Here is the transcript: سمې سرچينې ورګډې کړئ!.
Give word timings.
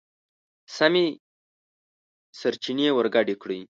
سمې 0.77 1.05
سرچينې 2.39 2.87
ورګډې 2.97 3.35
کړئ!. 3.41 3.61